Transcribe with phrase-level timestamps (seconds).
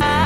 [0.00, 0.23] I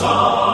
[0.00, 0.53] God's.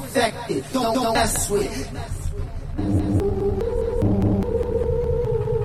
[0.00, 0.64] Perfected.
[0.72, 1.90] Don't, don't mess with.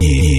[0.02, 0.39] Yeah.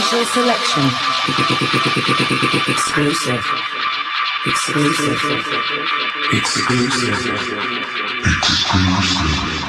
[0.00, 0.82] Soul selection.
[2.68, 3.44] Exclusive.
[4.46, 5.18] Exclusive.
[6.32, 7.18] Exclusive.
[8.38, 9.61] Exclusive.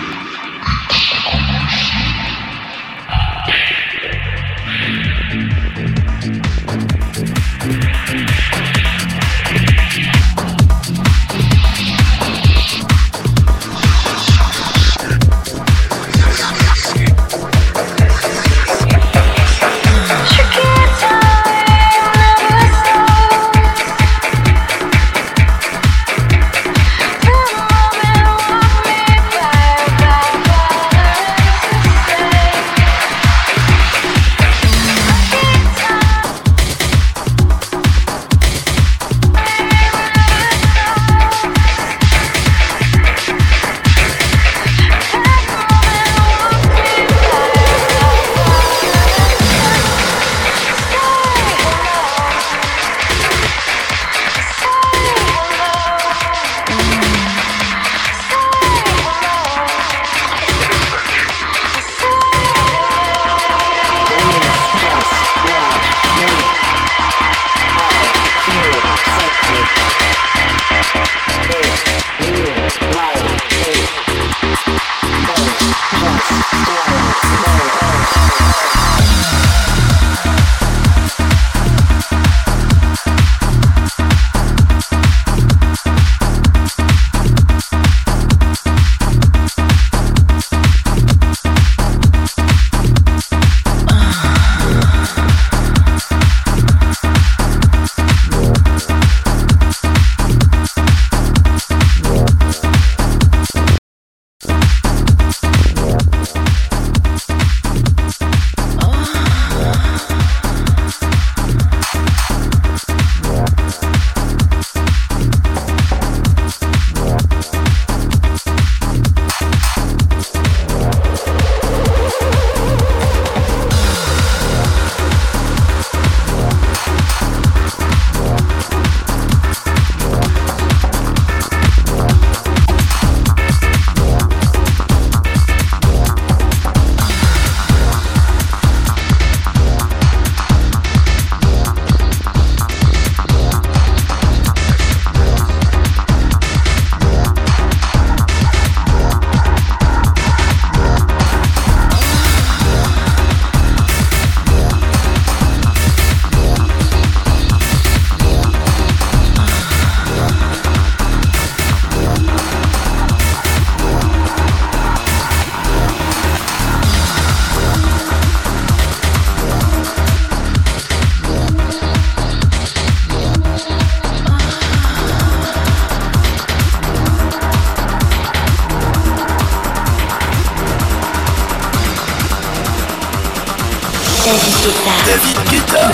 [184.63, 185.91] David Guetta.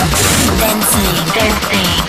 [0.60, 1.34] Dancing.
[1.34, 1.99] Dancing.